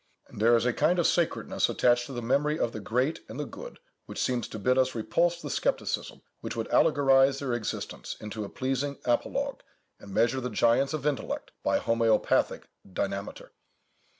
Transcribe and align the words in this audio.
And 0.27 0.41
there 0.41 0.55
is 0.55 0.65
a 0.65 0.73
kind 0.73 0.97
of 0.97 1.05
sacredness 1.05 1.69
attached 1.69 2.07
to 2.07 2.11
the 2.11 2.23
memory 2.23 2.57
of 2.57 2.71
the 2.71 2.79
great 2.79 3.19
and 3.29 3.39
the 3.39 3.45
good, 3.45 3.77
which 4.07 4.19
seems 4.19 4.47
to 4.47 4.57
bid 4.57 4.75
us 4.75 4.95
repulse 4.95 5.39
the 5.39 5.51
scepticism 5.51 6.23
which 6.39 6.55
would 6.55 6.67
allegorize 6.69 7.37
their 7.37 7.53
existence 7.53 8.17
into 8.19 8.43
a 8.43 8.49
pleasing 8.49 8.97
apologue, 9.05 9.61
and 9.99 10.11
measure 10.11 10.41
the 10.41 10.49
giants 10.49 10.93
of 10.95 11.05
intellect 11.05 11.51
by 11.63 11.75
an 11.75 11.83
homeopathic 11.83 12.67
dynameter. 12.83 13.51